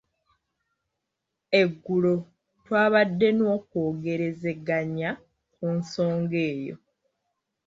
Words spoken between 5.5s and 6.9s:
ku nsonga eyo.